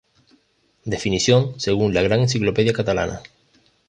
Definición 0.83 1.59
según 1.59 1.93
la 1.93 2.01
Gran 2.01 2.21
Enciclopedia 2.21 2.73
Catalana. 2.73 3.21